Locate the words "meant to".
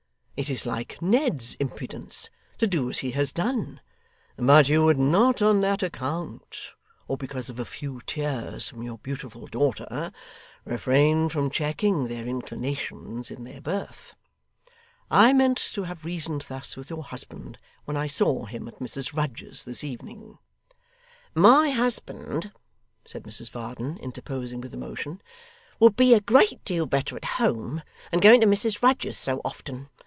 15.31-15.83